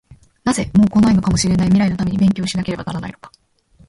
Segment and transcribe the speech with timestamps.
[0.43, 3.31] なぜ、もう来ないかもしれない未来のために勉強しなければならないのか？